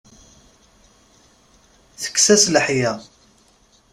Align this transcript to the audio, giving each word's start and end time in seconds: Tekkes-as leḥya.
Tekkes-as 2.01 2.43
leḥya. 2.53 2.91